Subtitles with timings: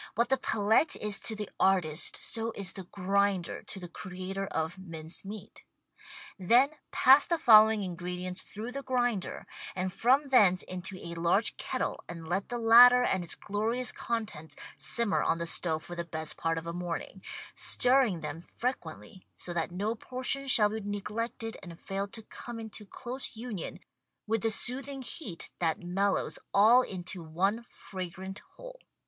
[0.15, 4.79] What the palette is to the artist so is the grinder to the creator of
[4.79, 5.63] mince meat.
[6.39, 9.45] Then pass the following ingredients through the grinder,
[9.75, 14.55] and from thence into a large kettle and let the latter and its glorious contents
[14.75, 17.21] simmer on the stove for the best part of a morning,
[17.53, 22.59] stirring them fre quently so that no portion shall be neglected and fail to come
[22.59, 23.79] into close union
[24.25, 28.79] with the soothing heat that mellows all into one fragrant whole.